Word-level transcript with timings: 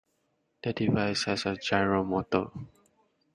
The 0.63 0.73
device 0.73 1.25
has 1.25 1.45
a 1.45 1.55
gyro 1.55 2.03
motor. 2.03 2.47